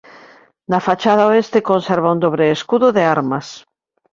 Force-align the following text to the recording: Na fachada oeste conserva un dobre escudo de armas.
Na 0.73 0.79
fachada 0.85 1.27
oeste 1.33 1.63
conserva 1.69 2.15
un 2.15 2.23
dobre 2.25 2.49
escudo 2.57 2.87
de 2.97 3.03
armas. 3.15 3.47